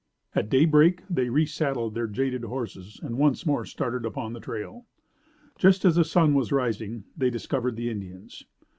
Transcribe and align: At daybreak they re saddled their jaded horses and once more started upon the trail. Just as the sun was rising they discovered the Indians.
At 0.33 0.49
daybreak 0.49 1.03
they 1.11 1.29
re 1.29 1.45
saddled 1.45 1.93
their 1.93 2.07
jaded 2.07 2.43
horses 2.45 2.99
and 3.03 3.19
once 3.19 3.45
more 3.45 3.65
started 3.65 4.03
upon 4.03 4.33
the 4.33 4.39
trail. 4.39 4.87
Just 5.59 5.85
as 5.85 5.93
the 5.93 6.03
sun 6.03 6.33
was 6.33 6.51
rising 6.51 7.03
they 7.15 7.29
discovered 7.29 7.75
the 7.75 7.91
Indians. 7.91 8.43